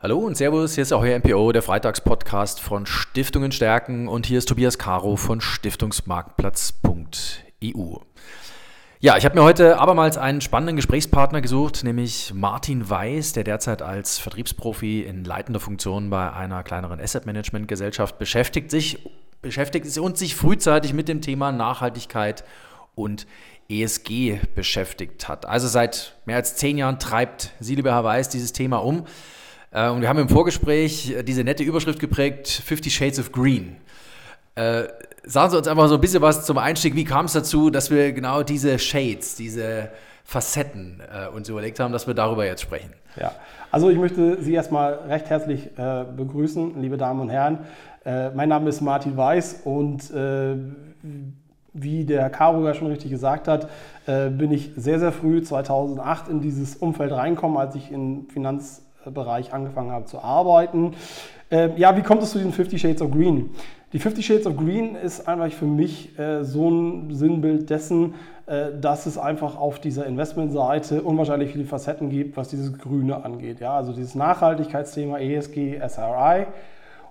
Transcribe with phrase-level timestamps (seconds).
[0.00, 4.38] Hallo und Servus, hier ist auch euer MPO, der Freitagspodcast von Stiftungen stärken und hier
[4.38, 7.96] ist Tobias Caro von Stiftungsmarktplatz.eu.
[9.00, 13.82] Ja, ich habe mir heute abermals einen spannenden Gesprächspartner gesucht, nämlich Martin Weiß, der derzeit
[13.82, 19.04] als Vertriebsprofi in leitender Funktion bei einer kleineren Asset Management Gesellschaft beschäftigt sich,
[19.42, 22.44] beschäftigt ist und sich frühzeitig mit dem Thema Nachhaltigkeit
[22.94, 23.26] und
[23.68, 25.44] ESG beschäftigt hat.
[25.44, 29.04] Also seit mehr als zehn Jahren treibt Sie, lieber Herr Weiß, dieses Thema um.
[29.70, 33.76] Äh, und wir haben im Vorgespräch äh, diese nette Überschrift geprägt, 50 Shades of Green.
[34.54, 34.84] Äh,
[35.24, 36.94] sagen Sie uns einfach so ein bisschen was zum Einstieg.
[36.94, 39.90] Wie kam es dazu, dass wir genau diese Shades, diese
[40.24, 42.92] Facetten äh, uns überlegt haben, dass wir darüber jetzt sprechen?
[43.16, 43.32] Ja,
[43.70, 47.60] also ich möchte Sie erstmal recht herzlich äh, begrüßen, liebe Damen und Herren.
[48.04, 50.12] Äh, mein Name ist Martin Weiß und
[51.74, 53.68] wie der Caro ja schon richtig gesagt hat,
[54.06, 59.52] bin ich sehr, sehr früh 2008 in dieses Umfeld reinkommen, als ich in Finanz Bereich
[59.52, 60.94] angefangen habe zu arbeiten.
[61.50, 63.50] Äh, ja, wie kommt es zu diesen 50 Shades of Green?
[63.92, 68.14] Die 50 Shades of Green ist einfach für mich äh, so ein Sinnbild dessen,
[68.46, 73.60] äh, dass es einfach auf dieser Investmentseite unwahrscheinlich viele Facetten gibt, was dieses Grüne angeht.
[73.60, 76.46] Ja, also dieses Nachhaltigkeitsthema ESG, SRI.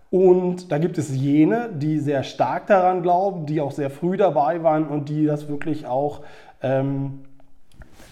[0.09, 4.63] Und da gibt es jene, die sehr stark daran glauben, die auch sehr früh dabei
[4.63, 6.21] waren und die das wirklich auch
[6.61, 7.21] ähm,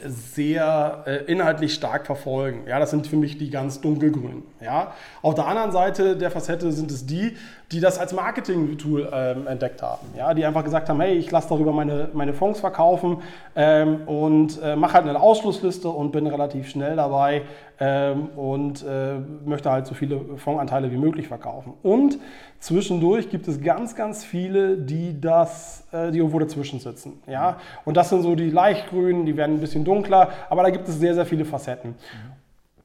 [0.08, 2.64] sehr äh, inhaltlich stark verfolgen.
[2.67, 4.44] Ja, das sind für mich die ganz dunkelgrünen.
[4.66, 4.92] Ja.
[5.22, 7.38] Auf der anderen Seite der Facette sind es die,
[7.72, 10.08] die das als Marketing-Tool ähm, entdeckt haben.
[10.18, 13.22] Ja, die einfach gesagt haben, hey, ich lasse darüber meine, meine Fonds verkaufen
[13.56, 17.44] ähm, und äh, mache halt eine Ausschlussliste und bin relativ schnell dabei
[17.80, 21.74] ähm, und äh, möchte halt so viele Fondsanteile wie möglich verkaufen.
[21.84, 22.18] Und
[22.60, 27.22] zwischendurch gibt es ganz, ganz viele, die das, äh, die irgendwo dazwischen sitzen.
[27.28, 27.58] Ja?
[27.84, 31.00] Und das sind so die leichtgrünen, die werden ein bisschen dunkler, aber da gibt es
[31.00, 31.96] sehr, sehr viele Facetten.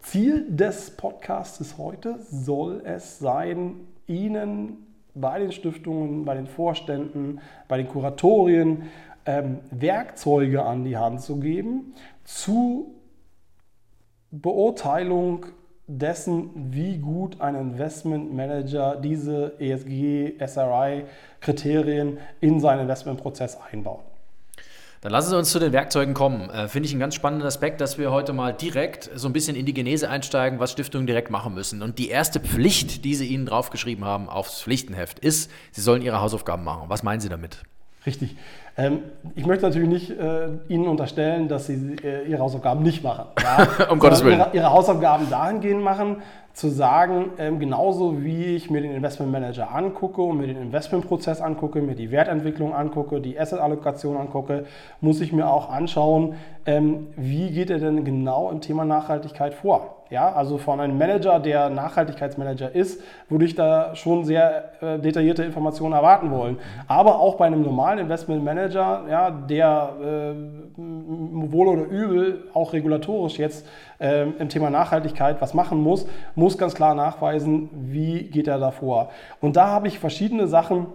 [0.01, 7.77] Ziel des Podcasts heute soll es sein, Ihnen bei den Stiftungen, bei den Vorständen, bei
[7.77, 8.85] den Kuratorien
[9.27, 11.95] ähm, Werkzeuge an die Hand zu geben
[12.25, 12.95] zu
[14.31, 15.47] Beurteilung
[15.87, 24.10] dessen, wie gut ein Investmentmanager diese ESG, SRI-Kriterien in seinen Investmentprozess einbaut.
[25.03, 26.51] Dann lassen Sie uns zu den Werkzeugen kommen.
[26.51, 29.57] Äh, Finde ich einen ganz spannenden Aspekt, dass wir heute mal direkt so ein bisschen
[29.57, 31.81] in die Genese einsteigen, was Stiftungen direkt machen müssen.
[31.81, 36.21] Und die erste Pflicht, die Sie Ihnen draufgeschrieben haben aufs Pflichtenheft, ist, Sie sollen Ihre
[36.21, 36.89] Hausaufgaben machen.
[36.89, 37.63] Was meinen Sie damit?
[38.05, 38.37] Richtig.
[38.77, 39.01] Ähm,
[39.35, 43.27] ich möchte natürlich nicht äh, Ihnen unterstellen, dass Sie äh, Ihre Hausaufgaben nicht machen.
[43.43, 43.91] Ja?
[43.91, 44.39] um Gottes Willen.
[44.39, 46.17] Ihre, ihre, Hausaufgaben dahingehend machen,
[46.53, 51.81] zu sagen, ähm, genauso wie ich mir den Investmentmanager angucke und mir den Investmentprozess angucke,
[51.81, 54.65] mir die Wertentwicklung angucke, die Assetallokation angucke,
[55.01, 56.35] muss ich mir auch anschauen,
[56.67, 59.97] ähm, wie geht er denn genau im Thema Nachhaltigkeit vor.
[60.11, 65.45] Ja, also von einem Manager, der Nachhaltigkeitsmanager ist, würde ich da schon sehr äh, detaillierte
[65.45, 66.59] Informationen erwarten wollen.
[66.89, 70.35] Aber auch bei einem normalen Investmentmanager, ja, der äh,
[70.77, 73.67] wohl oder übel auch regulatorisch jetzt
[73.99, 78.71] äh, im Thema Nachhaltigkeit was machen muss, muss ganz klar nachweisen, wie geht er da
[78.71, 79.11] vor.
[79.41, 80.87] Und da habe ich verschiedene Sachen,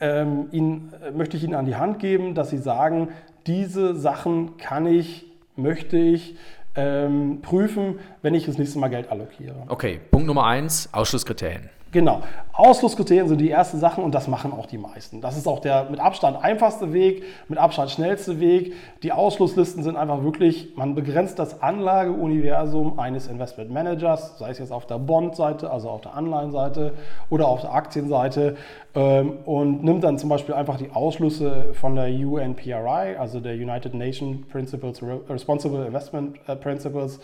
[0.00, 3.08] ähm, Ihnen, äh, möchte ich Ihnen an die Hand geben, dass Sie sagen,
[3.46, 5.26] diese Sachen kann ich,
[5.56, 6.36] möchte ich,
[6.76, 9.64] ähm, prüfen, wenn ich das nächste Mal Geld allokiere.
[9.68, 11.70] Okay, Punkt Nummer eins, Ausschlusskriterien.
[11.90, 12.20] Genau.
[12.52, 15.20] Ausschlusskriterien sind die ersten Sachen und das machen auch die meisten.
[15.20, 18.74] Das ist auch der mit Abstand einfachste Weg, mit Abstand schnellste Weg.
[19.02, 24.86] Die Ausschlusslisten sind einfach wirklich, man begrenzt das Anlageuniversum eines Investmentmanagers, sei es jetzt auf
[24.86, 26.92] der Bond-Seite, also auf der Anleihenseite
[27.30, 28.56] oder auf der Aktienseite
[28.94, 33.94] ähm, und nimmt dann zum Beispiel einfach die Ausschlüsse von der UNPRI, also der United
[33.94, 37.20] Nations Principles, Responsible Investment äh, Principles,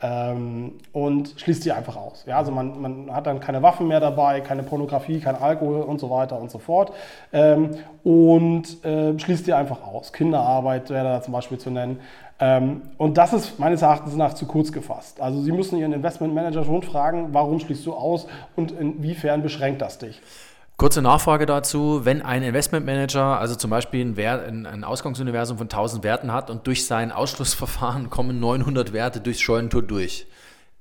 [0.00, 2.24] ähm, und schließt sie einfach aus.
[2.26, 6.00] Ja, also man, man, hat dann keine Waffen mehr dabei, keine Pornografie, kein Alkohol und
[6.00, 6.92] so weiter und so fort
[7.32, 7.70] ähm,
[8.04, 10.12] und äh, schließt die einfach aus.
[10.12, 12.00] Kinderarbeit wäre da zum Beispiel zu nennen.
[12.38, 15.20] Ähm, und das ist meines Erachtens nach zu kurz gefasst.
[15.20, 19.98] Also Sie müssen Ihren Investmentmanager schon fragen, warum schließt du aus und inwiefern beschränkt das
[19.98, 20.20] dich?
[20.76, 26.04] Kurze Nachfrage dazu, wenn ein Investmentmanager also zum Beispiel ein, Wert, ein, Ausgangsuniversum von 1000
[26.04, 30.26] Werten hat und durch sein Ausschlussverfahren kommen 900 Werte durchs Scheunentor durch,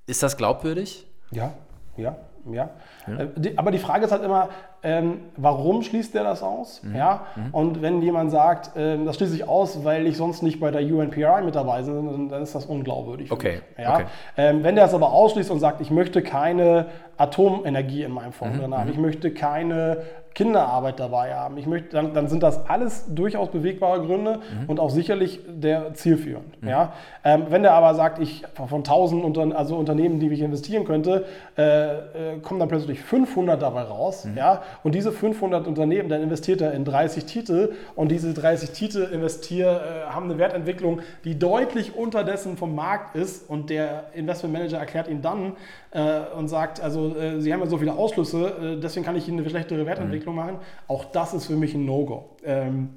[0.05, 1.07] ist das glaubwürdig?
[1.31, 1.53] Ja,
[1.95, 2.17] ja,
[2.51, 2.69] ja.
[3.07, 3.13] ja.
[3.15, 4.49] Äh, aber die Frage ist halt immer,
[4.85, 6.83] ähm, warum schließt der das aus?
[6.83, 6.95] Mhm.
[6.95, 7.25] Ja?
[7.35, 7.53] Mhm.
[7.53, 10.81] Und wenn jemand sagt, ähm, das schließe ich aus, weil ich sonst nicht bei der
[10.81, 13.31] UNPRI mit dabei bin, dann ist das unglaubwürdig.
[13.31, 13.61] Okay.
[13.77, 13.95] Ja?
[13.95, 14.05] okay.
[14.37, 16.85] Ähm, wenn der es aber ausschließt und sagt, ich möchte keine
[17.17, 18.61] Atomenergie in meinem Fonds mhm.
[18.61, 18.93] drin haben, mhm.
[18.93, 20.03] ich möchte keine
[20.35, 21.57] Kinderarbeit dabei haben.
[21.57, 24.69] Ich möchte, dann, dann sind das alles durchaus bewegbare Gründe mhm.
[24.69, 26.61] und auch sicherlich der zielführend.
[26.61, 26.67] Mhm.
[26.67, 26.93] Ja?
[27.23, 31.25] Ähm, wenn der aber sagt, ich von 1000 Unter also Unternehmen, die ich investieren könnte,
[31.57, 34.25] äh, äh, kommen dann plötzlich 500 dabei raus.
[34.25, 34.37] Mhm.
[34.37, 34.61] Ja?
[34.83, 40.05] Und diese 500 Unternehmen, dann investiert er in 30 Titel und diese 30 Titel investier,
[40.07, 45.07] äh, haben eine Wertentwicklung, die deutlich unter dessen vom Markt ist und der Investmentmanager erklärt
[45.07, 45.53] ihn dann
[45.91, 49.27] äh, und sagt, also äh, Sie haben ja so viele Ausschlüsse, äh, deswegen kann ich
[49.27, 50.57] Ihnen eine schlechtere Wertentwicklung Entwicklung machen.
[50.87, 52.29] Auch das ist für mich ein No-Go.
[52.43, 52.89] Ähm,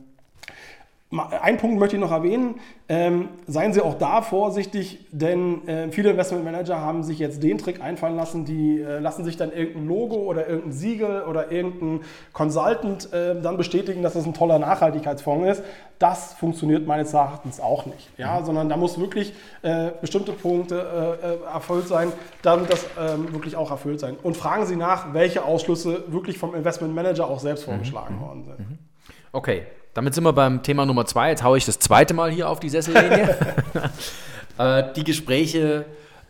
[1.10, 2.56] ein Punkt möchte ich noch erwähnen.
[2.86, 7.80] Ähm, seien Sie auch da vorsichtig, denn äh, viele Investmentmanager haben sich jetzt den Trick
[7.80, 12.00] einfallen lassen, die äh, lassen sich dann irgendein Logo oder irgendein Siegel oder irgendein
[12.34, 15.64] Consultant äh, dann bestätigen, dass das ein toller Nachhaltigkeitsfonds ist.
[15.98, 18.10] Das funktioniert meines Erachtens auch nicht.
[18.18, 18.40] Ja?
[18.40, 18.44] Mhm.
[18.44, 19.32] Sondern da muss wirklich
[19.62, 22.12] äh, bestimmte Punkte äh, äh, erfüllt sein,
[22.42, 24.16] damit das ähm, wirklich auch erfüllt sein.
[24.22, 27.72] Und fragen Sie nach, welche Ausschlüsse wirklich vom Investmentmanager auch selbst mhm.
[27.72, 28.20] vorgeschlagen mhm.
[28.20, 28.58] worden sind.
[28.58, 28.78] Mhm.
[29.32, 29.66] Okay,
[29.98, 31.30] damit sind wir beim Thema Nummer zwei.
[31.30, 33.36] Jetzt haue ich das zweite Mal hier auf die Sessellinie.
[34.58, 35.86] äh, die Gespräche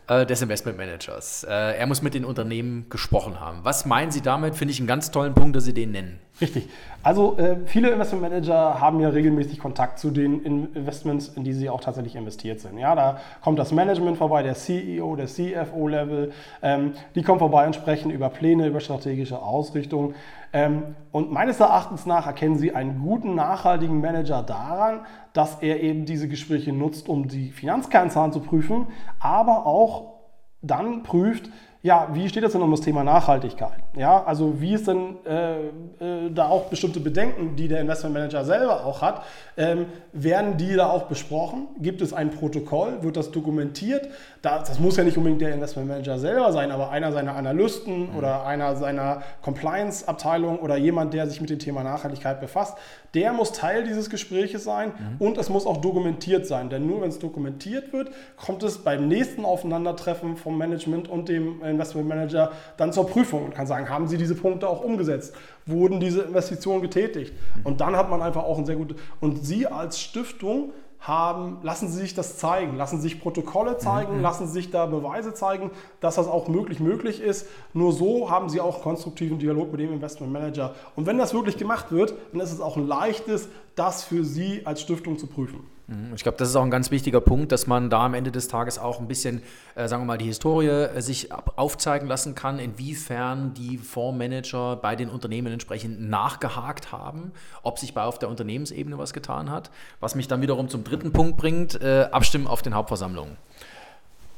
[0.07, 1.43] äh, des Investmentmanagers.
[1.43, 3.59] Äh, er muss mit den Unternehmen gesprochen haben.
[3.61, 4.55] Was meinen Sie damit?
[4.55, 6.19] Finde ich einen ganz tollen Punkt, dass Sie den nennen.
[6.41, 6.69] Richtig.
[7.03, 11.81] Also äh, viele Investmentmanager haben ja regelmäßig Kontakt zu den Investments, in die sie auch
[11.81, 12.77] tatsächlich investiert sind.
[12.77, 16.31] Ja, da kommt das Management vorbei, der CEO, der CFO-Level.
[16.61, 20.13] Ähm, die kommen vorbei und sprechen über Pläne, über strategische Ausrichtung.
[20.53, 25.01] Ähm, und meines Erachtens nach erkennen Sie einen guten, nachhaltigen Manager daran,
[25.33, 28.87] dass er eben diese Gespräche nutzt, um die Finanzkernzahlen zu prüfen,
[29.19, 30.19] aber auch
[30.61, 31.49] dann prüft,
[31.81, 33.79] ja, wie steht es denn um das Thema Nachhaltigkeit?
[33.95, 38.85] Ja, also wie ist denn äh, äh, da auch bestimmte Bedenken, die der Investmentmanager selber
[38.85, 39.23] auch hat,
[39.55, 41.69] ähm, werden die da auch besprochen?
[41.79, 43.01] Gibt es ein Protokoll?
[43.01, 44.09] Wird das dokumentiert?
[44.41, 48.17] Das, das muss ja nicht unbedingt der Investmentmanager selber sein, aber einer seiner Analysten mhm.
[48.17, 52.77] oder einer seiner Compliance-Abteilung oder jemand, der sich mit dem Thema Nachhaltigkeit befasst,
[53.13, 55.25] der muss Teil dieses Gespräches sein mhm.
[55.25, 56.69] und es muss auch dokumentiert sein.
[56.69, 61.61] Denn nur wenn es dokumentiert wird, kommt es beim nächsten Aufeinandertreffen vom Management und dem
[61.69, 65.35] Investmentmanager dann zur Prüfung und kann sagen, haben Sie diese Punkte auch umgesetzt?
[65.65, 67.33] Wurden diese Investitionen getätigt?
[67.33, 67.65] Mhm.
[67.65, 68.97] Und dann hat man einfach auch ein sehr gutes.
[69.19, 74.17] Und Sie als Stiftung haben, lassen Sie sich das zeigen, lassen Sie sich Protokolle zeigen,
[74.17, 74.21] mhm.
[74.21, 75.71] lassen Sie sich da Beweise zeigen,
[76.01, 77.47] dass das auch möglich möglich ist.
[77.73, 80.75] Nur so haben Sie auch konstruktiven Dialog mit dem Investmentmanager.
[80.95, 84.61] Und wenn das wirklich gemacht wird, dann ist es auch ein leichtes, das für Sie
[84.65, 85.65] als Stiftung zu prüfen.
[85.89, 86.13] Mhm.
[86.15, 88.47] Ich glaube, das ist auch ein ganz wichtiger Punkt, dass man da am Ende des
[88.47, 89.41] Tages auch ein bisschen,
[89.75, 94.95] äh, sagen wir mal, die Historie äh, sich aufzeigen lassen kann, inwiefern die Fondsmanager bei
[94.95, 97.31] den Unternehmen entsprechend nachgehakt haben,
[97.63, 99.71] ob sich bei auf der Unternehmensebene was getan hat.
[99.99, 103.37] Was mich dann wiederum zum dritten Punkt bringt, äh, Abstimmen auf den Hauptversammlungen.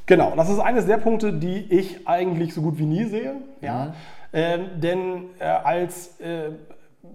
[0.06, 3.36] Genau, das ist eines der Punkte, die ich eigentlich so gut wie nie sehe.
[3.62, 3.86] Ja?
[3.86, 3.94] Mhm.
[4.34, 6.52] Ähm, denn äh, als äh,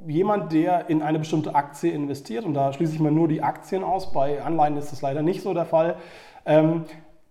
[0.06, 3.84] jemand, der in eine bestimmte Aktie investiert, und da schließe ich mal nur die Aktien
[3.84, 5.96] aus, bei Anleihen ist das leider nicht so der Fall,
[6.44, 6.84] ähm,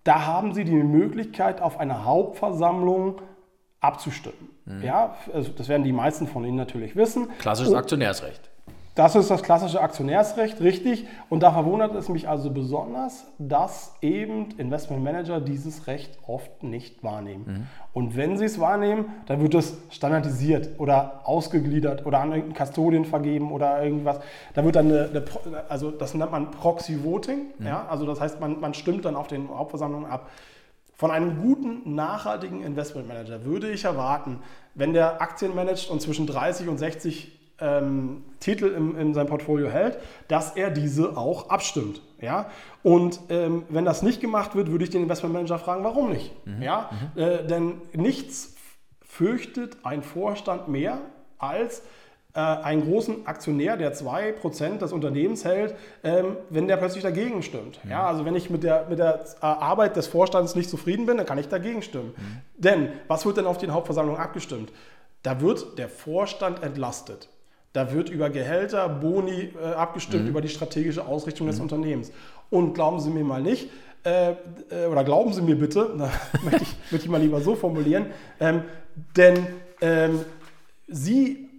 [0.04, 3.20] da haben Sie die Möglichkeit, auf einer Hauptversammlung
[3.80, 4.50] abzustimmen.
[4.64, 4.82] Mhm.
[4.82, 7.28] Ja, also das werden die meisten von Ihnen natürlich wissen.
[7.38, 8.50] Klassisches Aktionärsrecht.
[8.96, 11.06] Das ist das klassische Aktionärsrecht, richtig.
[11.28, 17.44] Und da verwundert es mich also besonders, dass eben Investmentmanager dieses Recht oft nicht wahrnehmen.
[17.46, 17.66] Mhm.
[17.92, 23.04] Und wenn sie es wahrnehmen, dann wird es standardisiert oder ausgegliedert oder an irgendeinen Custodian
[23.04, 24.18] vergeben oder irgendwas.
[24.54, 25.24] Da wird dann eine, eine
[25.68, 27.48] also das nennt man Proxy Voting.
[27.58, 27.66] Mhm.
[27.66, 27.86] Ja?
[27.90, 30.30] Also das heißt, man, man stimmt dann auf den Hauptversammlungen ab.
[30.94, 34.38] Von einem guten, nachhaltigen Investmentmanager würde ich erwarten,
[34.74, 39.68] wenn der Aktien managt und zwischen 30 und 60 ähm, Titel im, in seinem Portfolio
[39.68, 39.98] hält,
[40.28, 42.02] dass er diese auch abstimmt.
[42.20, 42.50] Ja?
[42.82, 46.32] Und ähm, wenn das nicht gemacht wird, würde ich den Investmentmanager fragen, warum nicht?
[46.46, 46.62] Mhm.
[46.62, 46.90] Ja?
[47.14, 47.20] Mhm.
[47.20, 48.54] Äh, denn nichts
[49.00, 50.98] fürchtet ein Vorstand mehr
[51.38, 51.82] als
[52.34, 57.82] äh, einen großen Aktionär, der 2% des Unternehmens hält, ähm, wenn der plötzlich dagegen stimmt.
[57.82, 57.90] Mhm.
[57.90, 61.16] Ja, also wenn ich mit der, mit der äh, Arbeit des Vorstands nicht zufrieden bin,
[61.16, 62.14] dann kann ich dagegen stimmen.
[62.16, 62.40] Mhm.
[62.58, 64.70] Denn was wird denn auf den Hauptversammlungen abgestimmt?
[65.22, 67.30] Da wird der Vorstand entlastet.
[67.76, 70.30] Da wird über Gehälter, Boni äh, abgestimmt, mhm.
[70.30, 71.50] über die strategische Ausrichtung mhm.
[71.50, 72.10] des Unternehmens.
[72.48, 73.68] Und glauben Sie mir mal nicht,
[74.02, 76.10] äh, äh oder glauben Sie mir bitte, da
[76.42, 78.06] möchte ich, möchte ich mal lieber so formulieren,
[78.40, 78.62] ähm,
[79.14, 79.46] denn
[79.82, 80.20] ähm,
[80.88, 81.50] Sie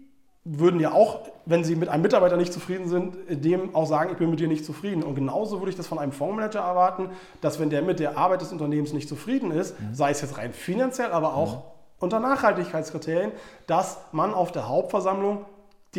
[0.44, 4.18] würden ja auch, wenn Sie mit einem Mitarbeiter nicht zufrieden sind, dem auch sagen, ich
[4.18, 5.04] bin mit dir nicht zufrieden.
[5.04, 8.42] Und genauso würde ich das von einem Fondsmanager erwarten, dass wenn der mit der Arbeit
[8.42, 9.94] des Unternehmens nicht zufrieden ist, mhm.
[9.94, 11.62] sei es jetzt rein finanziell, aber auch mhm
[12.00, 13.32] unter Nachhaltigkeitskriterien,
[13.66, 15.46] dass man auf der Hauptversammlung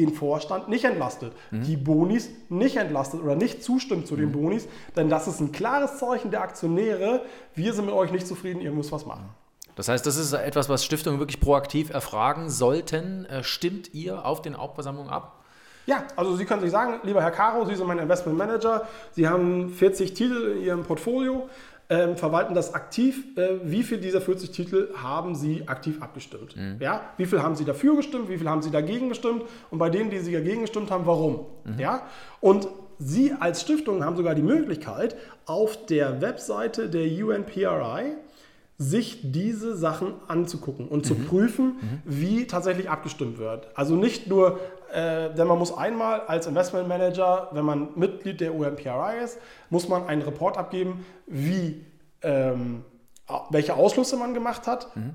[0.00, 1.62] den Vorstand nicht entlastet, mhm.
[1.62, 4.32] die Bonis nicht entlastet oder nicht zustimmt zu den mhm.
[4.32, 7.22] Bonis, denn das ist ein klares Zeichen der Aktionäre,
[7.54, 9.28] wir sind mit euch nicht zufrieden, ihr müsst was machen.
[9.76, 13.26] Das heißt, das ist etwas, was Stiftungen wirklich proaktiv erfragen sollten.
[13.26, 15.44] Äh, stimmt ihr auf den Hauptversammlungen ab?
[15.86, 19.26] Ja, also Sie können sich sagen, lieber Herr Caro, Sie sind mein Investment Manager, Sie
[19.26, 21.48] haben 40 Titel in Ihrem Portfolio
[21.90, 23.24] ähm, verwalten das aktiv.
[23.36, 26.56] Äh, wie viel dieser 40 Titel haben Sie aktiv abgestimmt?
[26.56, 26.76] Mhm.
[26.80, 27.00] Ja?
[27.16, 28.28] Wie viel haben Sie dafür gestimmt?
[28.28, 29.44] Wie viel haben Sie dagegen gestimmt?
[29.70, 31.46] Und bei denen, die Sie dagegen gestimmt haben, warum?
[31.64, 31.78] Mhm.
[31.78, 32.02] Ja?
[32.40, 32.68] Und
[32.98, 35.16] Sie als Stiftung haben sogar die Möglichkeit,
[35.46, 38.16] auf der Webseite der UNPRI
[38.76, 41.26] sich diese Sachen anzugucken und zu mhm.
[41.26, 42.02] prüfen, mhm.
[42.04, 43.68] wie tatsächlich abgestimmt wird.
[43.74, 44.60] Also nicht nur,
[44.92, 49.38] äh, denn man muss einmal als Investment Manager, wenn man Mitglied der UNPRI ist,
[49.70, 51.84] muss man einen Report abgeben, wie
[52.22, 52.84] ähm,
[53.50, 55.14] welche Ausschlüsse man gemacht hat, mhm.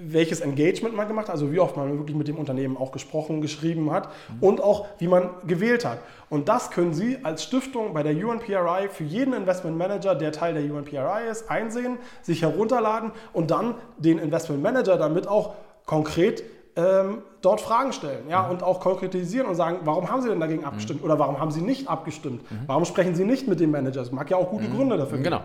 [0.00, 3.42] welches Engagement man gemacht hat, also wie oft man wirklich mit dem Unternehmen auch gesprochen,
[3.42, 4.42] geschrieben hat mhm.
[4.42, 5.98] und auch wie man gewählt hat.
[6.30, 10.54] Und das können Sie als Stiftung bei der UNPRI für jeden Investment Manager, der Teil
[10.54, 15.54] der UNPRI ist, einsehen, sich herunterladen und dann den Investment Manager damit auch
[15.84, 16.42] konkret
[16.76, 18.50] ähm, dort Fragen stellen ja, mhm.
[18.50, 21.04] und auch konkretisieren und sagen, warum haben Sie denn dagegen abgestimmt mhm.
[21.04, 22.50] oder warum haben Sie nicht abgestimmt?
[22.50, 22.60] Mhm.
[22.66, 24.00] Warum sprechen Sie nicht mit dem Manager?
[24.00, 24.76] Es mag ja auch gute mhm.
[24.76, 25.24] Gründe dafür geben.
[25.24, 25.44] Genau.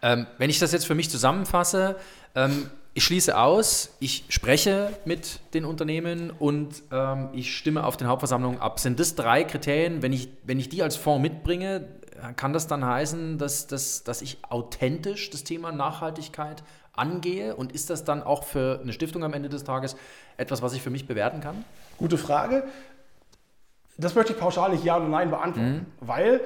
[0.00, 1.96] Ähm, wenn ich das jetzt für mich zusammenfasse,
[2.36, 8.06] ähm, ich schließe aus, ich spreche mit den Unternehmen und ähm, ich stimme auf den
[8.06, 8.80] Hauptversammlungen ab.
[8.80, 10.02] Sind das drei Kriterien?
[10.02, 11.86] Wenn ich, wenn ich die als Fonds mitbringe,
[12.36, 16.62] kann das dann heißen, dass, dass, dass ich authentisch das Thema Nachhaltigkeit
[16.98, 17.56] angehe?
[17.56, 19.96] Und ist das dann auch für eine Stiftung am Ende des Tages
[20.36, 21.64] etwas, was ich für mich bewerten kann?
[21.98, 22.64] Gute Frage.
[23.96, 26.06] Das möchte ich pauschal nicht ja oder nein beantworten, mhm.
[26.06, 26.40] weil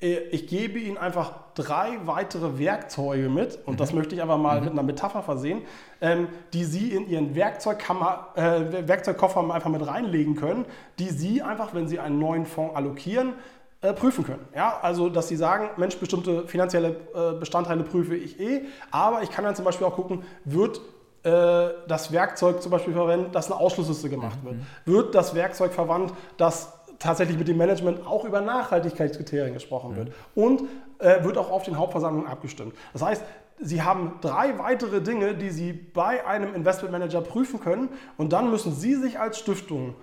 [0.00, 3.76] äh, ich gebe Ihnen einfach drei weitere Werkzeuge mit, und mhm.
[3.78, 4.64] das möchte ich einfach mal mhm.
[4.64, 5.62] mit einer Metapher versehen,
[6.00, 10.66] ähm, die Sie in Ihren Werkzeugkammer, äh, Werkzeugkoffer einfach mit reinlegen können,
[10.98, 13.34] die Sie einfach, wenn Sie einen neuen Fonds allokieren,
[13.80, 14.46] äh, prüfen können.
[14.54, 19.30] Ja, also, dass Sie sagen, Mensch, bestimmte finanzielle äh, Bestandteile prüfe ich eh, aber ich
[19.30, 20.80] kann dann zum Beispiel auch gucken, wird
[21.22, 24.56] äh, das Werkzeug zum Beispiel verwendet, dass eine Ausschlussliste gemacht wird?
[24.56, 24.66] Mhm.
[24.84, 30.08] Wird das Werkzeug verwandt, dass tatsächlich mit dem Management auch über Nachhaltigkeitskriterien gesprochen wird.
[30.08, 30.42] Mhm.
[30.42, 30.62] Und
[30.98, 32.74] äh, wird auch auf den Hauptversammlungen abgestimmt.
[32.92, 33.22] Das heißt,
[33.60, 38.72] Sie haben drei weitere Dinge, die Sie bei einem Investmentmanager prüfen können und dann müssen
[38.72, 39.94] Sie sich als Stiftung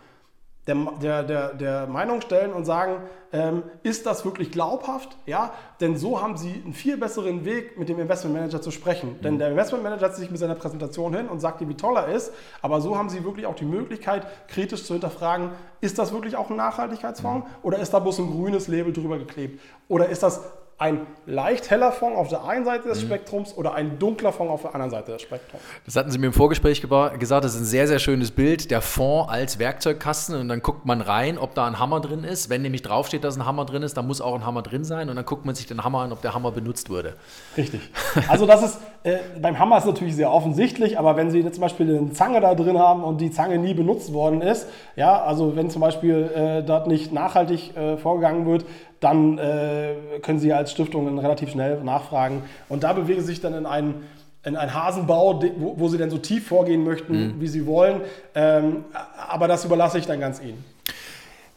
[0.68, 5.18] der, der, der, der Meinung stellen und sagen, ähm, ist das wirklich glaubhaft?
[5.26, 9.18] Ja, denn so haben Sie einen viel besseren Weg, mit dem Investmentmanager zu sprechen.
[9.18, 9.22] Mhm.
[9.22, 12.08] Denn der Investmentmanager setzt sich mit seiner Präsentation hin und sagt dir, wie toll er
[12.08, 16.36] ist, aber so haben Sie wirklich auch die Möglichkeit, kritisch zu hinterfragen, ist das wirklich
[16.36, 17.54] auch ein Nachhaltigkeitsfonds mhm.
[17.62, 19.62] oder ist da bloß ein grünes Label drüber geklebt?
[19.88, 20.42] Oder ist das
[20.77, 23.08] ein leicht heller Fonds auf der einen Seite des mhm.
[23.08, 25.63] Spektrums oder ein dunkler Fonds auf der anderen Seite des Spektrums.
[25.86, 28.82] Das hatten Sie mir im Vorgespräch gesagt, das ist ein sehr, sehr schönes Bild, der
[28.82, 32.50] Fonds als Werkzeugkasten und dann guckt man rein, ob da ein Hammer drin ist.
[32.50, 35.10] Wenn nämlich draufsteht, dass ein Hammer drin ist, dann muss auch ein Hammer drin sein
[35.10, 37.13] und dann guckt man sich den Hammer an, ob der Hammer benutzt wurde.
[37.55, 37.79] Richtig.
[38.27, 41.62] Also das ist, äh, beim Hammer ist natürlich sehr offensichtlich, aber wenn Sie jetzt zum
[41.62, 44.67] Beispiel eine Zange da drin haben und die Zange nie benutzt worden ist,
[44.98, 48.65] ja, also wenn zum Beispiel äh, dort nicht nachhaltig äh, vorgegangen wird,
[49.00, 52.44] dann äh, können Sie als Stiftung relativ schnell nachfragen.
[52.70, 54.04] Und da bewegen Sie sich dann in einen,
[54.44, 57.42] in einen Hasenbau, wo, wo Sie dann so tief vorgehen möchten, mhm.
[57.42, 58.02] wie Sie wollen.
[58.34, 58.86] Ähm,
[59.30, 60.64] aber das überlasse ich dann ganz Ihnen.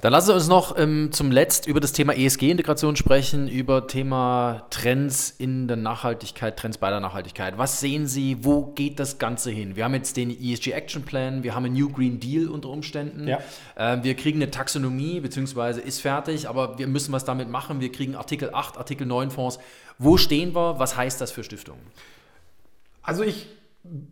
[0.01, 4.65] Dann lassen Sie uns noch ähm, zum Letzt über das Thema ESG-Integration sprechen, über Thema
[4.71, 7.59] Trends in der Nachhaltigkeit, Trends bei der Nachhaltigkeit.
[7.59, 9.75] Was sehen Sie, wo geht das Ganze hin?
[9.75, 13.27] Wir haben jetzt den ESG Action Plan, wir haben einen New Green Deal unter Umständen.
[13.27, 13.41] Ja.
[13.75, 17.81] Äh, wir kriegen eine Taxonomie, beziehungsweise ist fertig, aber wir müssen was damit machen.
[17.81, 19.59] Wir kriegen Artikel 8, Artikel 9 Fonds.
[19.99, 20.79] Wo stehen wir?
[20.79, 21.83] Was heißt das für Stiftungen?
[23.03, 23.49] Also ich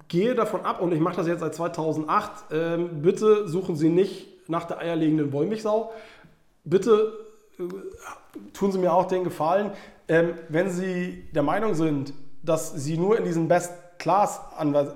[0.09, 4.36] gehe davon ab, und ich mache das jetzt seit 2008, äh, bitte suchen Sie nicht
[4.49, 5.93] nach der eierlegenden Wollmilchsau.
[6.65, 7.13] Bitte
[7.59, 7.63] äh,
[8.53, 9.73] tun Sie mir auch den Gefallen,
[10.09, 12.13] ähm, wenn Sie der Meinung sind,
[12.43, 14.41] dass Sie nur in diesen Best Class,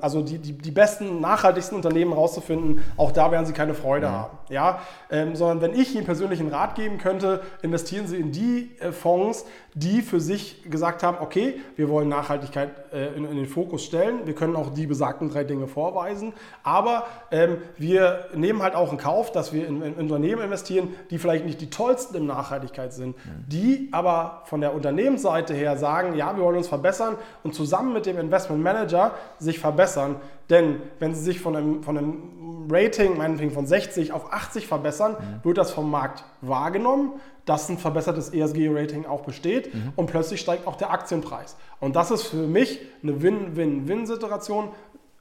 [0.00, 4.12] also die, die, die besten, nachhaltigsten Unternehmen rauszufinden, auch da werden Sie keine Freude mhm.
[4.12, 4.38] haben.
[4.48, 4.80] Ja?
[5.10, 8.92] Ähm, sondern wenn ich Ihnen persönlich einen Rat geben könnte, investieren Sie in die äh,
[8.92, 13.84] Fonds, die für sich gesagt haben, okay, wir wollen Nachhaltigkeit äh, in, in, den Fokus
[13.84, 18.92] stellen, wir können auch die besagten drei Dinge vorweisen, aber ähm, wir nehmen halt auch
[18.92, 22.92] in Kauf, dass wir in, in, Unternehmen investieren, die vielleicht nicht die tollsten in Nachhaltigkeit
[22.92, 23.44] sind, mhm.
[23.46, 28.06] die aber von der Unternehmensseite her sagen, ja, wir wollen uns verbessern und zusammen mit
[28.06, 28.89] dem Investment Manager
[29.38, 30.16] sich verbessern,
[30.50, 35.12] denn wenn sie sich von einem, von einem Rating, meinetwegen von 60 auf 80 verbessern,
[35.12, 35.44] mhm.
[35.44, 37.12] wird das vom Markt wahrgenommen,
[37.44, 39.92] dass ein verbessertes ESG-Rating auch besteht mhm.
[39.96, 41.56] und plötzlich steigt auch der Aktienpreis.
[41.80, 44.68] Und das ist für mich eine Win-Win-Win-Situation.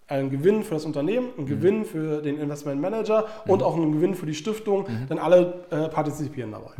[0.08, 4.26] ein Gewinn für das Unternehmen, ein Gewinn für den Investmentmanager und auch ein Gewinn für
[4.26, 6.72] die Stiftung, denn alle äh, partizipieren dabei.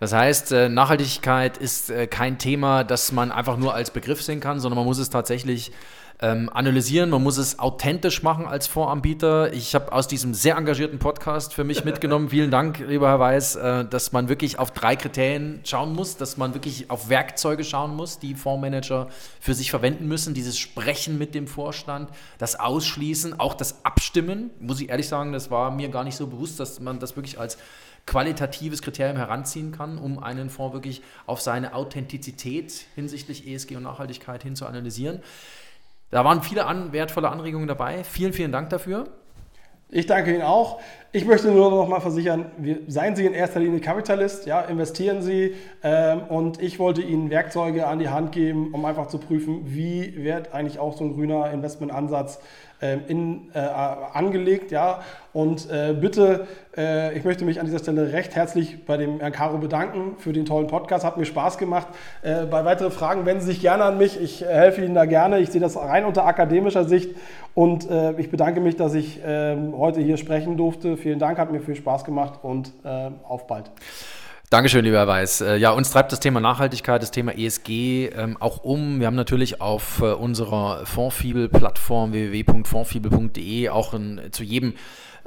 [0.00, 4.40] Das heißt, äh, Nachhaltigkeit ist äh, kein Thema, das man einfach nur als Begriff sehen
[4.40, 5.70] kann, sondern man muss es tatsächlich
[6.20, 9.52] ähm, analysieren, man muss es authentisch machen als Voranbieter.
[9.52, 13.54] Ich habe aus diesem sehr engagierten Podcast für mich mitgenommen, vielen Dank, lieber Herr Weiß,
[13.56, 17.94] äh, dass man wirklich auf drei Kriterien schauen muss, dass man wirklich auf Werkzeuge schauen
[17.94, 19.08] muss, die Fondsmanager
[19.38, 20.34] für sich verwenden müssen.
[20.34, 25.52] Dieses Sprechen mit dem Vorstand, das Ausschließen, auch das Abstimmen, muss ich ehrlich sagen, das
[25.52, 27.58] war mir gar nicht so bewusst, dass man das wirklich als
[28.06, 34.42] qualitatives Kriterium heranziehen kann, um einen Fonds wirklich auf seine Authentizität hinsichtlich ESG und Nachhaltigkeit
[34.42, 35.20] hin zu analysieren.
[36.10, 38.04] Da waren viele an, wertvolle Anregungen dabei.
[38.04, 39.04] Vielen, vielen Dank dafür.
[39.90, 40.80] Ich danke Ihnen auch.
[41.10, 45.22] Ich möchte nur noch mal versichern, wir, seien Sie in erster Linie Kapitalist, ja, investieren
[45.22, 45.54] Sie.
[45.82, 50.22] Ähm, und ich wollte Ihnen Werkzeuge an die Hand geben, um einfach zu prüfen, wie
[50.22, 52.40] wird eigentlich auch so ein grüner Investmentansatz
[52.80, 54.70] ähm, in, äh, angelegt.
[54.70, 55.00] Ja.
[55.32, 56.46] Und äh, bitte,
[56.76, 60.32] äh, ich möchte mich an dieser Stelle recht herzlich bei dem Herrn Caro bedanken für
[60.32, 61.04] den tollen Podcast.
[61.04, 61.88] Hat mir Spaß gemacht.
[62.22, 64.20] Äh, bei weiteren Fragen wenden Sie sich gerne an mich.
[64.20, 65.40] Ich helfe Ihnen da gerne.
[65.40, 67.16] Ich sehe das rein unter akademischer Sicht.
[67.54, 70.96] Und äh, ich bedanke mich, dass ich ähm, heute hier sprechen durfte.
[70.98, 73.70] Vielen Dank, hat mir viel Spaß gemacht und äh, auf bald.
[74.50, 75.42] Dankeschön, lieber Herr Weiß.
[75.42, 78.98] Äh, ja, uns treibt das Thema Nachhaltigkeit, das Thema ESG ähm, auch um.
[78.98, 84.72] Wir haben natürlich auf äh, unserer Fondsfibel-Plattform www.fondsfibel.de auch ein, zu jedem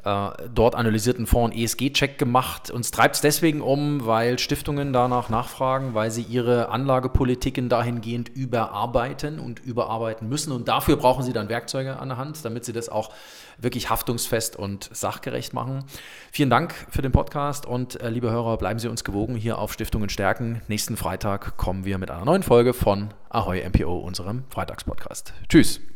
[0.03, 2.71] äh, dort analysierten Fonds einen ESG-Check gemacht.
[2.71, 9.39] Uns treibt es deswegen um, weil Stiftungen danach nachfragen, weil sie ihre Anlagepolitiken dahingehend überarbeiten
[9.39, 10.51] und überarbeiten müssen.
[10.51, 13.11] Und dafür brauchen sie dann Werkzeuge an der Hand, damit sie das auch
[13.57, 15.83] wirklich haftungsfest und sachgerecht machen.
[16.31, 19.73] Vielen Dank für den Podcast und äh, liebe Hörer, bleiben Sie uns gewogen hier auf
[19.73, 20.61] Stiftungen stärken.
[20.67, 25.33] Nächsten Freitag kommen wir mit einer neuen Folge von Ahoy MPO, unserem Freitagspodcast.
[25.47, 25.90] Tschüss.